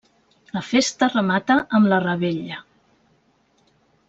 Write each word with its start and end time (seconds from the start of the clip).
La 0.55 0.63
festa 0.69 1.09
remata 1.15 1.57
amb 1.81 1.91
la 1.93 2.01
revetlla. 2.07 2.59